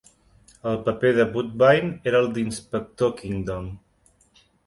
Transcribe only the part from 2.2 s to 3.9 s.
el d'inspector Kingdom.